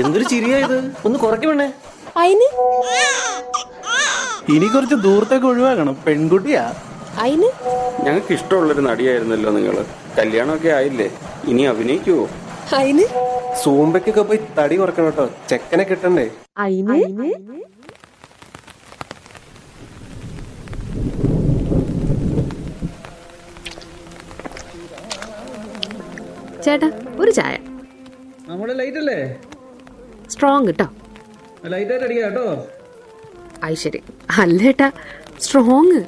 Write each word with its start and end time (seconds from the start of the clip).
എന്തൊരു 0.00 0.24
ചിരിയായത് 0.32 0.76
ഒന്ന് 1.06 1.18
കുറയ്ക്കണേ 1.24 1.68
അയിന്? 2.20 2.48
ഇനി 4.54 4.66
കുറച്ച് 4.74 4.96
ദൂരത്തേക്ക് 5.06 5.46
ഒഴിവാക്കണം. 5.50 5.94
പെൺകുട്ടിയാ. 6.06 6.62
അയിന്? 7.22 7.48
ഞങ്ങൾക്ക് 8.04 8.32
ഇഷ്ടമുള്ളൊരു 8.38 8.82
നടിയായിരുന്നല്ലോ 8.88 9.50
നിങ്ങൾ. 9.58 9.76
കല്യാണമൊക്കെ 10.18 10.70
ആയില്ലേ? 10.78 11.08
ഇനി 11.50 11.64
അഭിനയിക്കുവോ? 11.72 12.24
അയിന്? 12.78 13.04
സൂമ്പയ്ക്കൊക്കെ 13.62 14.22
പോയി 14.30 14.40
തടി 14.58 14.76
കുറക്കണം 14.80 15.06
കേട്ടോ. 15.08 15.26
ചെക്കനെ 15.50 15.84
കിട്ടണ്ടേ? 15.90 16.26
അയിന്? 16.64 16.98
ചേട്ടാ 26.64 26.88
ഒരു 27.22 27.30
ചായ. 27.38 27.54
നമ്മുടെ 28.48 28.74
ലൈറ്റ് 28.80 28.98
അല്ലേ 29.02 29.18
സ്ട്രോങ് 30.30 30.66
കേട്ടോ 30.66 30.86
ലൈറ്റ് 31.66 31.90
ആയിട്ട് 31.90 32.04
അടിക്കാം 32.04 32.24
കേട്ടോ. 32.24 32.68
അത് 33.62 33.74
ശരി. 33.74 34.02
അല്ല 34.38 34.62
ഏട്ടാ 34.62 34.90
സ്ട്രോങ് 35.38 36.00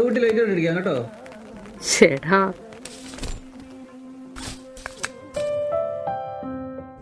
കൂട്ടി 0.00 0.20
ചേട്ടാ 1.82 2.52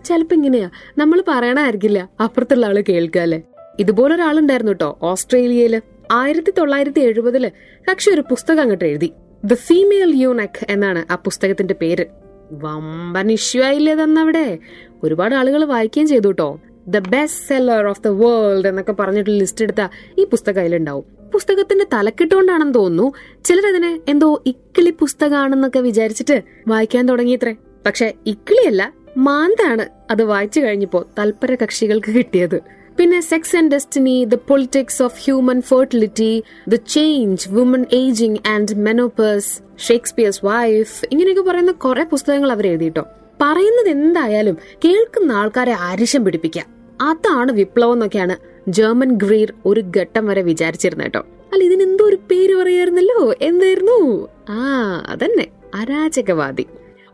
ചിലപ്പോ 0.05 0.35
ഇങ്ങനെയാ. 0.37 0.71
നമ്മൾ 0.99 1.25
പറയണായിരിക്കില്ല 1.29 2.09
അപ്പുറത്തുള്ള 2.21 2.67
ആൾ 2.67 2.85
കേൾക്കാല്ലേ 2.89 3.43
ഇതുപോലെ 3.79 4.15
ഒരാളുണ്ടായിരുന്നു 4.15 4.73
കേട്ടോ 4.73 4.99
ഓസ്ട്രേലിയയിൽ. 5.03 5.83
ആയിരത്തി 6.13 6.51
തൊള്ളായിരത്തി 6.59 7.01
എഴുപതിൽ 7.01 7.51
കക്ഷി 7.91 8.11
ഒരു 8.11 8.21
പുസ്തകം 8.21 8.61
അങ്ങോട്ട് 8.61 8.85
എഴുതി. 8.85 9.13
ദ 9.45 9.55
ഫീമെയിൽ 9.55 10.15
യൂണക് 10.15 10.67
എന്നാണ് 10.69 11.13
ആ 11.13 11.15
പുസ്തകത്തിന്റെ 11.15 11.75
പേര്. 11.75 12.07
വമ്പൻ 12.53 13.33
ഇഷ്യൂ 13.33 13.63
ആയില്ലേ 13.63 13.95
തന്നവിടെ 13.95 14.59
ഒരുപാട് 15.03 15.35
ആളുകൾ 15.35 15.65
വായിക്കുകയും 15.65 16.09
ചെയ്തു 16.09 16.29
കേട്ടോ 16.29 16.61
the 16.87 16.99
best 16.99 17.49
seller 17.49 17.87
of 17.87 18.03
the 18.03 18.09
world 18.09 18.69
എന്നൊക്കെ 18.69 18.93
പറഞ്ഞിട്ട് 18.93 19.31
ലിസ്റ്റ് 19.31 19.65
എടുത്ത 19.65 19.89
ഈ 20.19 20.25
പുസ്തകം 20.25 20.61
അതിലുണ്ടാവും 20.61 21.05
പുസ്തകത്തിന്റെ 21.33 21.87
തലക്കെട്ടുകൊണ്ടാണെന്ന് 21.93 22.75
തോന്നുന്നു. 22.75 23.13
ചിലരതിനെ 23.45 24.01
എന്തോ 24.09 24.43
ഇക്കിളി 24.47 24.91
പുസ്തകമാണെന്നൊക്കെ 24.91 25.79
വിചാരിച്ചിട്ട് 25.79 26.43
വായിക്കാൻ 26.69 27.09
തുടങ്ങിയത്രേ. 27.09 27.55
പക്ഷെ 27.87 28.15
ഇക്കിളിയല്ല 28.27 28.95
മാന്താണ് 29.17 29.87
അത് 30.11 30.23
വായിച്ചു 30.23 30.61
കഴിഞ്ഞപ്പോ 30.61 31.07
തൽപര 31.19 31.55
കക്ഷികൾക്ക് 31.55 32.13
കിട്ടിയത്. 32.13 32.80
പിന്നെ 32.99 33.21
sex 33.21 33.57
and 33.57 33.73
destiny 33.73 34.25
the 34.25 34.35
politics 34.35 35.03
of 35.03 35.25
human 35.25 35.63
fertility 35.63 36.43
the 36.69 36.75
change 36.75 37.49
woman 37.51 37.87
ageing 37.93 38.49
and 38.49 38.75
menopause 38.75 39.61
Shakespeare's 39.79 40.41
wife 40.45 41.05
ഇങ്ങനെയൊക്കെ 41.13 41.43
പറയുന്ന 41.43 41.73
കുറെ 41.73 42.05
പുസ്തകങ്ങൾ 42.05 42.53
അവർ 42.53 42.67
എഴുതിയിട്ടോ. 42.67 43.07
പറയുന്നത് 43.41 43.89
എന്തായാലും 43.89 44.57
കേൾക്കുന്ന 44.85 45.33
ആൾക്കാരെ 45.33 45.73
ആരിശം 45.73 46.25
പിടിപ്പിക്കുക. 46.25 46.65
അതാണ് 47.01 47.53
വിപ്ലവം 47.53 47.93
എന്നൊക്കെയാണ് 47.93 48.37
ജർമ്മൻ 48.69 49.11
ഗ്രീർ 49.11 49.53
ഒരു 49.67 49.83
ഘട്ടം 49.97 50.27
വരെ 50.27 50.43
വിചാരിച്ചിരുന്ന 50.43 51.03
കേട്ടോ. 51.03 51.27
അല്ല 51.53 51.65
ഇതിനെന്തോ 51.65 52.05
ഒരു 52.05 52.17
പേര് 52.17 52.55
പറയായിരുന്നല്ലോ? 52.55 53.35
എന്തായിരുന്നു? 53.43 54.29
ആ 54.49 55.03
അതന്നെ. 55.09 55.47
അരാജകവാദി. 55.75 56.67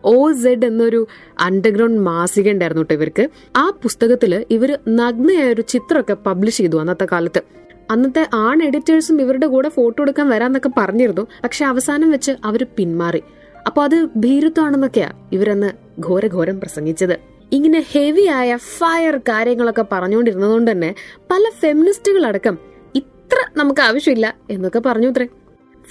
ഒ 0.06 0.32
സെഡ് 0.32 0.66
എന്നൊരു 0.66 1.06
അണ്ടർഗ്രൗണ്ട് 1.40 2.00
മാസിക 2.00 2.50
ഉണ്ടായിരുന്നു 2.50 2.82
കേട്ടോ 2.82 2.94
ഇവർക്ക്. 2.94 3.28
ആ 3.56 3.70
പുസ്തകത്തിൽ 3.82 4.44
ഇവർ 4.50 4.78
നഗ്നയായ 4.88 5.52
ഒരു 5.52 5.62
ചിത്രമൊക്കെ 5.62 6.16
പബ്ലിഷ് 6.26 6.56
ചെയ്തു 6.56 6.76
അന്നത്തെ 6.76 7.06
കാലത്ത്. 7.12 7.42
അന്നത്തെ 7.90 8.28
ആൺ 8.34 8.62
എഡിറ്റേഴ്സും 8.62 9.20
ഇവരുടെ 9.20 9.46
കൂടെ 9.46 9.68
ഫോട്ടോ 9.68 10.02
എടുക്കാൻ 10.02 10.28
വരാന്നൊക്കെ 10.28 10.70
പറഞ്ഞിരുന്നു. 10.78 11.26
പക്ഷെ 11.44 11.64
അവസാനം 11.64 12.10
വെച്ച് 12.10 12.32
അവർ 12.44 12.66
പിന്മാറി. 12.76 13.22
അപ്പൊ 13.66 13.82
അത് 13.82 14.08
ഭീരുത്വമാണെന്നൊക്കെയാ 14.16 15.10
ഇവരന്ന് 15.32 15.70
ഘോരഘോരം 16.00 16.60
പ്രസംഗിച്ചത്. 16.60 17.16
ഇങ്ങനെ 17.52 17.84
ഹെവി 17.92 18.26
ആയ 18.26 18.56
ഫയർ 18.56 19.16
കാര്യങ്ങളൊക്കെ 19.16 19.84
പറഞ്ഞുകൊണ്ടിരുന്നതുകൊണ്ട് 19.92 20.70
തന്നെ 20.70 20.94
പല 21.30 21.42
ഫെമിനിസ്റ്റുകളടക്കം 21.60 22.58
ഇത്ര 22.94 23.36
നമുക്ക് 23.56 23.80
ആവശ്യമില്ല 23.80 24.34
എന്നൊക്കെ 24.50 24.78
പറഞ്ഞു 24.78 25.08
ഇത്രേ 25.08 25.26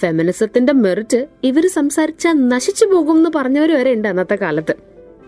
ഫെമിനിസത്തിന്റെ 0.00 0.72
മെറിറ്റ് 0.72 1.26
ഇവർ 1.42 1.66
സംസാരിച്ചാൽ 1.66 2.48
നശിച്ചു 2.48 2.84
പോകും 2.84 3.16
എന്ന് 3.16 3.30
പറഞ്ഞവര് 3.34 3.72
വരെ 3.72 3.92
ഉണ്ട് 3.92 4.08
അന്നത്തെ 4.08 4.34
കാലത്ത്. 4.34 4.74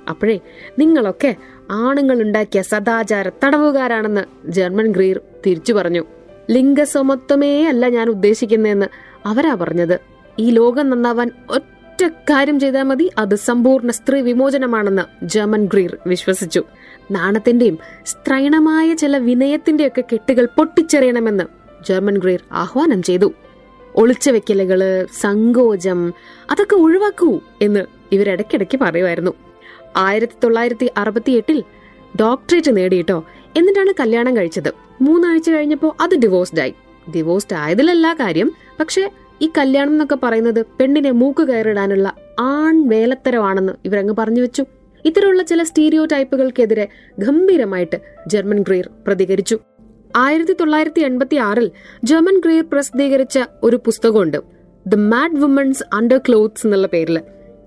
അപ്പോഴേ 0.08 0.40
നിങ്ങളൊക്കെ 0.78 1.36
ആണുങ്ങൾ 1.70 2.22
ഉണ്ടാക്കിയ 2.22 2.62
സദാചാര 2.62 3.28
തടവുകാരാണെന്ന് 3.28 4.50
ജർമ്മൻ 4.50 4.92
ഗ്രീർ 4.92 5.20
തിരിച്ചു 5.46 5.72
പറഞ്ഞു. 5.72 6.04
ലിംഗസമത്വമേ 6.50 7.64
അല്ല 7.64 7.88
ഞാൻ 7.88 8.08
ഉദ്ദേശിക്കുന്നതെന്ന് 8.08 8.86
അവരാ 9.26 9.54
പറഞ്ഞത്. 9.54 10.00
ഈ 10.38 10.50
ലോകം 10.50 10.90
നന്നാവാൻ 10.90 11.30
ഒറ്റ 11.50 12.04
കാര്യം 12.08 12.60
ചെയ്താൽ 12.60 12.82
മതി 12.82 13.10
അത് 13.18 13.34
സമ്പൂർണ 13.34 13.90
സ്ത്രീ 13.90 14.20
വിമോചനമാണെന്ന് 14.20 15.26
ജർമ്മൻ 15.26 15.64
ഗ്രീർ 15.64 15.96
വിശ്വസിച്ചു. 16.06 16.64
നാണത്തിന്റെയും 17.10 17.78
സ്ത്രൈണമായ 18.06 18.94
ചില 18.94 19.18
വിനയത്തിന്റെയൊക്കെ 19.18 20.04
കെട്ടുകൾ 20.12 20.48
പൊട്ടിച്ചെറിയണമെന്ന് 20.56 21.44
ജർമ്മൻ 21.88 22.18
ഗ്രീർ 22.18 22.40
ആഹ്വാനം 22.52 23.02
ചെയ്തു. 23.02 23.32
ഒളിച്ചു 23.98 24.30
വെക്കലുകൾ 24.30 25.06
സങ്കോചം 25.20 26.14
അതൊക്കെ 26.50 26.74
ഒഴിവാക്കൂ 26.74 27.40
എന്ന് 27.62 27.86
ഇവരിടയ്ക്കിടയ്ക്ക് 28.12 28.78
പറയുമായിരുന്നു. 28.80 29.32
ആയിരത്തി 29.96 30.32
തൊള്ളായിരത്തി 30.44 30.90
അറുപത്തി 30.96 31.32
എട്ടിൽ 31.32 31.64
ഡോക്ടറേറ്റ് 32.20 32.76
നേടിയിട്ടോ 32.76 33.24
എന്നിട്ടാണ് 33.56 33.92
കല്യാണം 34.00 34.36
കഴിച്ചത്. 34.36 34.72
മൂന്നാഴ്ച 35.00 35.50
കഴിഞ്ഞപ്പോ 35.50 35.96
അത് 36.00 36.14
ഡിവോഴ്സ്ഡ് 36.18 36.60
ആയി. 36.60 36.74
ഡിവോഴ്സ്ഡ് 37.14 37.56
ആയതിലല്ല 37.56 38.14
കാര്യം 38.20 38.52
പക്ഷെ 38.80 39.10
ഈ 39.42 39.50
കല്യാണം 39.58 39.90
എന്നൊക്കെ 39.90 40.18
പറയുന്നത് 40.22 40.66
പെണ്ണിനെ 40.80 41.10
മൂക്ക് 41.10 41.42
കയറിടാനുള്ള 41.42 42.14
ആൺ 42.40 42.88
വേലത്തരമാണെന്ന് 42.88 43.72
ഇവരങ്ങ് 43.84 44.14
പറഞ്ഞു 44.18 44.40
വെച്ചു. 44.40 44.64
ഇത്തരമുള്ള 45.04 45.42
ചില 45.42 45.62
സ്റ്റീരിയോ 45.62 46.04
ടൈപ്പുകൾക്കെതിരെ 46.04 46.88
ഗംഭീരമായിട്ട് 47.18 47.96
ജർമ്മൻ 48.26 48.62
ഗ്രീർ 48.62 48.90
പ്രതികരിച്ചു. 49.06 49.58
ആയിരത്തി 50.16 50.52
തൊള്ളായിരത്തി 50.52 51.00
എൺപത്തി 51.00 51.36
ആറിൽ 51.36 51.70
ജർമ്മൻ 52.04 52.40
ഗ്രീർ 52.40 52.64
പ്രസിദ്ധീകരിച്ച 52.72 53.38
ഒരു 53.62 53.76
പുസ്തകമുണ്ട്. 53.76 54.42
The 54.86 54.94
mad 54.94 55.36
women's 55.36 55.82
under 55.92 56.18
clothes 56.18 56.66
എന്നുള്ള 56.66 56.86
പേരിൽ. 56.86 57.20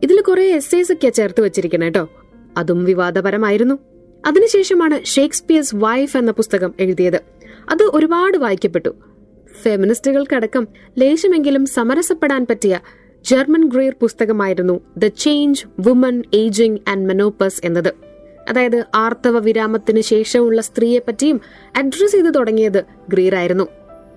ഇതിൽ 0.03 0.21
കുറെ 0.21 0.43
എസ്സേസ് 0.43 0.91
ഒക്കെ 0.91 1.09
ചേർത്ത് 1.09 1.41
വെച്ചിരിക്കണേ 1.41 1.85
കേട്ടോ. 1.85 2.09
അതും 2.57 2.85
വിവാദപരമായിരുന്നു. 2.85 3.79
അതിനുശേഷമാണ് 4.27 5.05
ഷേക്സ്പിയേഴ്സ് 5.05 5.75
വൈഫ് 5.75 6.17
എന്ന 6.17 6.31
പുസ്തകം 6.31 6.73
എഴുതിയത്. 6.79 7.21
അത് 7.69 7.83
ഒരുപാട് 7.83 8.37
വായിക്കപ്പെട്ടു. 8.37 8.89
ഫെമിനിസ്റ്റുകൾക്കടക്കം 9.61 10.67
ലേശമെങ്കിലും 10.99 11.65
സമരസപ്പെടാൻ 11.65 12.47
പറ്റിയ 12.49 12.79
Germaine 13.25 13.69
Greer 13.69 13.95
പുസ്തകമായിരുന്നു 14.01 14.79
the 14.97 15.07
change 15.07 15.65
woman 15.87 16.23
ageing 16.33 16.79
and 16.87 17.07
menopause 17.07 17.61
എന്നത്. 17.65 18.10
അതായത് 18.51 18.79
ആർത്തവ 18.95 19.39
വിരാമത്തിന് 19.39 20.01
ശേഷമുള്ള 20.01 20.61
സ്ത്രീയെ 20.61 20.99
പറ്റിയും 20.99 21.37
അഡ്രസ് 21.75 22.11
ചെയ്തു 22.11 22.31
തുടങ്ങിയത് 22.37 22.81
ഗ്രീർ 23.09 23.35
ആയിരുന്നു 23.35 23.67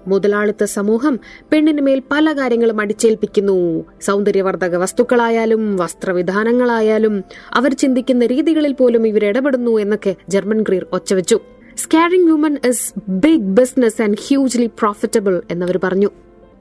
മുതലാളിത്ത 0.08 0.64
സമൂഹം 0.64 1.14
പെണ്ണിന് 1.52 1.82
മേൽ 1.82 2.00
പല 2.10 2.32
കാര്യങ്ങളും 2.32 2.80
അടിച്ചേൽപ്പിക്കുന്നു. 2.80 3.84
സൗന്ദര്യവർദ്ധക 4.02 4.76
വസ്തുക്കളായാലും 4.76 5.62
വസ്ത്രവിധാനങ്ങളായാലും 5.76 7.14
അവർ 7.52 7.74
ചിന്തിക്കുന്ന 7.74 8.26
രീതികളിൽ 8.26 8.72
പോലും 8.72 9.06
ഇവർ 9.06 9.24
ഇടപെടുന്നു 9.24 9.78
എന്നൊക്കെ 9.78 10.14
Germaine 10.28 10.60
Greer 10.60 10.86
ഒച്ചവെച്ചു. 10.92 11.38
Scaring 11.76 12.30
woman 12.30 12.56
is 12.68 12.92
big 13.24 13.50
business 13.60 14.02
and 14.02 14.20
hugely 14.26 14.66
profitable 14.66 15.42
എന്നവർ 15.50 15.78
പറഞ്ഞു. 15.84 16.10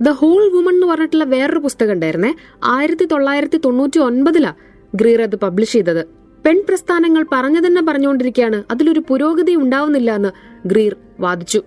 ദ 0.02 0.10
ഹോൾ 0.22 0.44
വുമൺ 0.56 0.74
എന്ന് 0.74 0.88
പറഞ്ഞിട്ടുള്ള 0.88 1.24
വേറൊരു 1.24 1.60
പുസ്തകം 1.60 1.94
ഉണ്ടായിരുന്നേ 1.94 2.34
ആയിരത്തി 2.64 3.06
തൊള്ളായിരത്തി 3.06 3.58
തൊണ്ണൂറ്റി 3.66 4.00
ഒൻപതിലാ 4.00 4.54
ഗ്രീർ 4.96 5.22
അത് 5.22 5.36
പബ്ലിഷ് 5.36 5.74
ചെയ്തത്. 5.74 6.23
പെൺ 6.46 6.64
പ്രസ്ഥാനങ്ങൾ 6.68 7.26
പറഞ്ഞു 7.32 7.68
തന്നെ 7.68 7.82
പറഞ്ഞുകൊണ്ടിരിക്കുകയാണ് 7.82 8.64
അതിലൊരു 8.72 9.04
പുരോഗതി 9.10 9.56
ഉണ്ടാവുന്നില്ല 9.56 10.16
എന്ന് 10.16 10.30
ഗ്രീർ 10.68 10.96
വാദിച്ചു. 11.20 11.62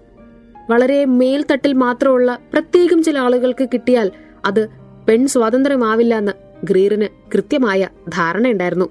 വളരെ 0.70 1.04
മേൽത്തട്ടിൽ 1.04 1.72
മാത്രമുള്ള 1.72 2.38
പ്രത്യേകം 2.53 3.03
ചില 3.03 3.19
ആളുകൾക്ക് 3.19 3.69
കിട്ടിയാൽ 3.72 4.10
അത് 4.44 4.69
പെൺ 5.09 5.26
സ്വാതന്ത്ര്യമാവില്ല 5.26 6.19
എന്ന് 6.19 6.32
ഗ്രീറിന് 6.64 7.09
കൃത്യമായ 7.34 7.88
ധാരണയുണ്ടായിരുന്നു. 8.09 8.88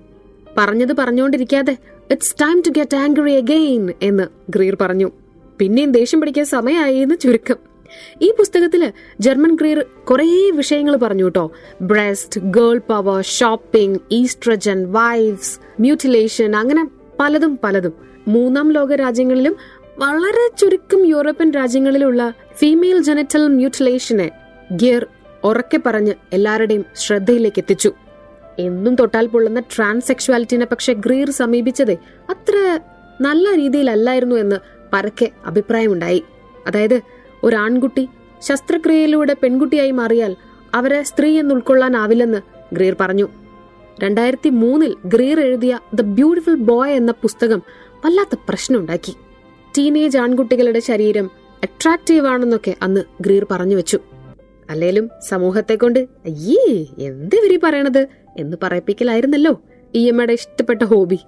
പറഞ്ഞത് 0.57 0.93
പറഞ്ഞുകൊണ്ടിരിക്കാതെ 0.93 1.77
it's 2.11 2.35
time 2.41 2.63
to 2.67 2.69
get 2.69 2.97
angry 2.97 3.35
again 3.35 3.93
എന്ന് 4.01 4.23
ഗ്രീർ 4.49 4.77
പറഞ്ഞു. 4.81 5.11
പിന്നെയും 5.59 5.91
ദേഷ്യം 5.91 6.19
പിടിക്കാൻ 6.19 6.45
സമയമായി 6.45 6.97
എന്ന് 6.97 7.15
ചുരുക്കം. 7.15 7.74
ഈ 8.21 8.31
പുസ്തകത്തിൽ 8.31 8.93
ജർമ്മൻ 9.19 9.55
ക്രിയർ 9.55 9.85
കുറേ 10.09 10.51
വിഷയങ്ങൾ 10.51 10.95
പറഞ്ഞു 10.95 11.23
കേട്ടോ. 11.23 11.51
Breast 11.81 12.41
girl 12.41 12.77
power 12.77 13.23
shopping 13.23 13.99
oestrogen 14.11 14.91
wives 14.91 15.59
mutilation 15.79 16.55
അങ്ങനെ 16.55 16.87
പലതും 17.19 17.59
പലതും. 17.63 17.93
മൂന്നാം 18.27 18.71
ലോക 18.71 18.93
രാജ്യങ്ങളിലും 18.93 19.55
വളരെ 19.97 20.57
ചുരുക്കം 20.57 21.05
യൂറോപ്യൻ 21.05 21.51
രാജ്യങ്ങളിലുള്ള 21.51 22.33
ഫീമെയിൽ 22.57 23.03
ജനറ്റൽ 23.03 23.47
മ്യൂട്ടിലേഷനെ 23.47 24.31
ഗിയർ 24.73 25.07
ഉറക്കെ 25.43 25.79
പറഞ്ഞ് 25.85 26.13
എല്ലാവരുടെയും 26.33 26.85
ശ്രദ്ധയിലേക്ക് 26.95 27.59
എത്തിച്ചു. 27.59 27.91
എന്നും 28.59 28.95
തൊട്ടാൽ 28.95 29.27
പൊള്ളുന്ന 29.27 29.59
ട്രാൻസെക്ഷുവാലിറ്റിനെ 29.59 30.65
പക്ഷെ 30.65 30.93
ഗ്രീർ 30.93 31.29
സമീപിച്ചത് 31.29 31.91
അത്ര 32.29 32.79
നല്ല 33.21 33.55
രീതിയിലല്ലായിരുന്നു 33.55 34.35
എന്ന് 34.35 34.55
പരക്കെ 34.93 35.31
അഭിപ്രായമുണ്ടായി. 35.45 36.23
അതായത് 36.67 37.01
ഒരു 37.43 37.55
ആൺകുട്ടി 37.55 38.09
ശസ്ത്രക്രിയയിലൂടെ 38.41 39.35
പെൺകുട്ടിയായി 39.43 39.91
മാറിയാൽ 39.91 40.35
അവരെ 40.73 41.03
സ്ത്രീ 41.03 41.39
എന്ന് 41.39 41.55
ഉൾക്കൊള്ളാനാവില്ലെന്ന് 41.55 42.41
ഗ്രീർ 42.75 42.95
പറഞ്ഞു. 42.99 43.27
രണ്ടായിരത്തി 43.99 44.49
മൂന്നിൽ 44.49 44.95
ഗ്രീർ 45.05 45.39
എഴുതിയ 45.39 45.79
ദ 45.93 46.01
ബ്യൂട്ടിഫുൾ 46.01 46.55
ബോയ് 46.55 46.91
എന്ന 46.91 47.11
പുസ്തകം 47.11 47.61
വല്ലാത്ത 48.05 48.39
പ്രശ്നം 48.49 48.79
ഉണ്ടാക്കി 48.79 49.15
ടീനേജ് 49.77 50.17
ആൺകുട്ടികളുടെ 50.17 50.79
ശരീരം 50.79 51.31
അട്രാക്റ്റീവ് 51.63 52.27
ആണെന്നൊക്കെ 52.27 52.75
അന്ന് 52.81 53.03
ഗ്രീർ 53.21 53.45
പറഞ്ഞു 53.51 53.75
വെച്ചു. 53.75 53.99
അല്ലേലും 54.69 55.09
സമൂഹത്തെ 55.29 55.75
കൊണ്ട് 55.75 55.99
അയ്യേ 55.99 56.85
എന്ത് 56.99 57.35
ഇവരീ 57.35 57.59
പറയണത് 57.63 58.07
എന്ന് 58.37 58.57
പറയിപ്പിക്കലായിരുന്നല്ലോ 58.63 59.61
ഇ 59.95 60.07
എമ്മയുടെ 60.07 60.33
ഇഷ്ടപ്പെട്ട 60.33 60.83
ഹോബി. 60.83 61.19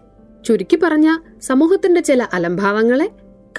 ചുരുക്കി 0.45 0.79
പറഞ്ഞ 0.83 1.17
സമൂഹത്തിന്റെ 1.41 2.01
ചില 2.01 2.27
അലംഭാവങ്ങളെ 2.33 3.09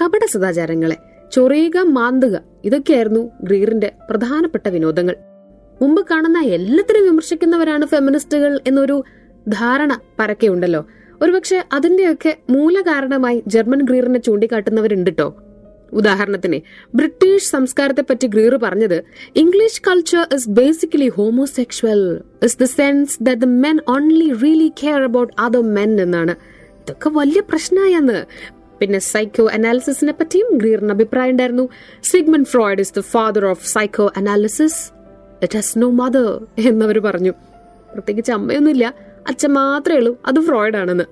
കപട 0.01 0.25
സദാചാരങ്ങളെ 0.25 0.97
ചൊറിയുക 1.31 1.77
മാന്തുക 1.77 2.41
ഇതൊക്കെയായിരുന്നു 2.65 3.31
ഗ്രീറിന്റെ 3.43 3.91
പ്രധാനപ്പെട്ട 4.09 4.67
വിനോദങ്ങൾ. 4.67 5.15
മുമ്പ് 5.81 6.05
കാണുന്ന 6.11 6.39
എല്ലാത്തിനും 6.39 7.03
വിമർശിക്കുന്നവരാണ് 7.03 7.85
ഫെമിനിസ്റ്റുകൾ 7.85 8.59
എന്നൊരു 8.67 9.03
ധാരണ 9.47 9.99
പരക്കെ 10.19 10.47
ഉണ്ടല്ലോ 10.47 10.85
ഒരുപക്ഷെ 11.21 11.63
അതിന്റെയൊക്കെ 11.73 12.37
മൂലകാരണമായി 12.49 13.43
ജർമ്മൻ 13.47 13.81
ഗ്രീറിനെ 13.81 14.19
ചൂണ്ടിക്കാട്ടുന്നവരുണ്ട് 14.19 15.11
ട്ടോ 15.11 15.37
ഉദാഹരണത്തിന് 15.93 16.59
ബ്രിട്ടീഷ് 16.95 17.49
സംസ്കാരത്തെ 17.49 18.01
പറ്റി 18.01 18.27
ഗ്രീർ 18.27 18.55
പറഞ്ഞത് 18.55 19.03
English 19.35 19.81
culture 19.87 20.27
is 20.33 20.49
basically 20.49 21.09
homosexual 21.09 22.21
is 22.43 22.59
the 22.59 22.63
sense 22.63 23.17
that 23.21 23.41
the 23.41 23.45
men 23.45 23.79
only 23.87 24.33
really 24.33 24.71
care 24.83 25.03
about 25.03 25.33
other 25.39 25.61
men 25.61 26.01
എന്നാണ്. 26.01 26.35
ഇതൊക്കെ 26.81 27.09
വലിയ 27.09 27.41
പ്രശ്നമായെന്ന്. 27.41 28.25
പിന്നെ 28.81 28.99
സൈക്കോ 28.99 29.49
അനാലിസിസിനെ 29.49 30.13
പറ്റിയും 30.13 30.57
ഗ്രീറിന് 30.57 30.89
അഭിപ്രായം 30.89 31.31
ഉണ്ടായിരുന്നു. 31.31 31.69
Sigmund 32.03 32.45
Freud 32.45 32.79
is 32.79 32.93
the 32.93 32.99
father 32.99 33.45
of 33.45 33.67
psychoanalysis 34.17 34.91
it 35.41 35.57
has 35.57 35.79
no 35.79 35.89
mother 35.89 36.45
എന്നവർ 36.59 36.99
പറഞ്ഞു. 36.99 37.31
പ്രത്യേകിച്ച് 37.93 38.31
അമ്മയൊന്നുമില്ല. 38.31 38.93
അച്ഛൻ 39.27 39.53
മാത്രമേ 39.53 39.97
ഉള്ളൂ. 39.97 40.21
അത് 40.25 40.39
ഫ്രോയിഡ് 40.39 40.77
ആണെന്ന് 40.77 41.03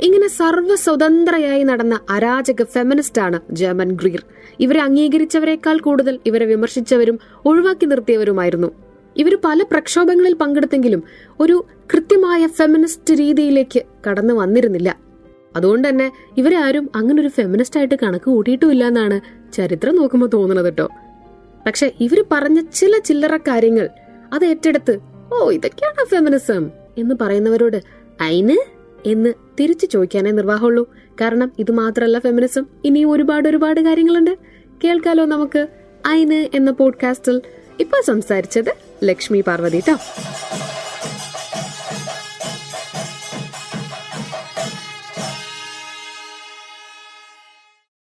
ഇങ്ങനെ 0.00 0.28
സർവ 0.28 0.74
സ്വതന്ത്രയായി 0.74 1.62
നടന്ന 1.62 2.00
അരാജക 2.10 2.62
ഫെമിനിസ്റ്റ് 2.62 3.22
ആണ് 3.22 3.40
ജർമ്മൻ 3.50 3.92
ഗ്രീർ. 3.92 4.22
ഇവരെ 4.60 4.80
അംഗീകരിച്ചവരെക്കാൾ 4.80 5.78
കൂടുതൽ 5.78 6.18
ഇവരെ 6.26 6.46
വിമർശിച്ചവരും 6.46 7.18
ഒഴിവാക്കി 7.46 7.86
നിർത്തിയവരുമായിരുന്നു. 7.86 8.70
ഇവർ 9.16 9.38
പല 9.44 9.62
പ്രക്ഷോഭങ്ങളിൽ 9.62 10.34
പങ്കെടുത്തെങ്കിലും 10.34 11.02
ഒരു 11.40 11.66
കൃത്യമായ 11.94 12.46
ഫെമിനിസ്റ്റ് 12.46 13.14
രീതിയിലേക്ക് 13.14 13.82
കടന്നു 14.08 14.34
വന്നിരുന്നില്ല. 14.34 15.05
അതുകൊണ്ട് 15.56 15.88
തന്നെ 15.88 16.12
ഇവരാരും 16.38 16.90
അങ്ങനെ 16.94 17.20
ഒരു 17.20 17.28
ഫെമിനിസ്റ്റ് 17.28 17.80
ആയിട്ട് 17.80 17.94
കണക്ക് 18.02 18.24
കൂട്ടിയിട്ടുമില്ല 18.24 18.86
എന്നാണ് 18.86 19.20
ചരിത്രം 19.52 19.96
നോക്കുമ്പോൾ 19.96 20.26
തോന്നുന്നത് 20.26 20.64
കേട്ടോ 20.64 20.88
പക്ഷെ 21.66 21.92
ഇവർ 22.00 22.24
പറഞ്ഞ 22.32 22.60
ചില 22.74 22.98
ചില്ലറ 22.98 23.36
കാര്യങ്ങൾ 23.36 23.88
അത് 24.32 24.44
ഏറ്റെടുത്ത് 24.44 24.98
ഓ 25.34 25.50
ഇതൊക്കെയാണ് 25.50 26.06
ഫെമിനിസം 26.06 26.70
എന്ന് 26.98 27.14
പറയുന്നവരോട് 27.20 27.82
അയിന്? 28.20 28.56
എന്ന് 29.06 29.34
തിരിച്ചു 29.60 29.86
ചോദിക്കാനേ 29.86 30.30
നിർവാഹമുള്ളൂ. 30.30 30.92
കാരണം 31.20 31.52
ഇത് 31.58 31.72
മാത്രമല്ല 31.72 32.18
ഫെമിനിസം 32.18 32.66
ഇനിയും 32.84 33.10
ഒരുപാട് 33.10 33.48
ഒരുപാട് 33.48 33.80
കാര്യങ്ങളുണ്ട്. 33.80 34.38
കേൾക്കാലോ 34.84 35.24
നമുക്ക്. 35.24 35.68
അയിന് 36.06 36.56
എന്ന 36.56 36.70
പോഡ്കാസ്റ്റിൽ 36.70 37.42
ഇപ്പൊ 37.80 38.02
സംസാരിച്ചത് 38.06 38.74
ലക്ഷ്മി 39.04 39.44
പാർവതി 39.46 39.82
ട്ടോ. 39.88 39.96